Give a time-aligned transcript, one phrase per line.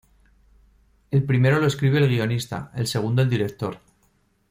[1.11, 3.77] El primero lo escribe el guionista; el segundo, el director.